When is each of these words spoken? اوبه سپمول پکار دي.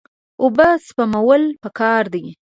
اوبه 0.43 0.67
سپمول 0.87 1.43
پکار 1.63 2.03
دي. 2.13 2.23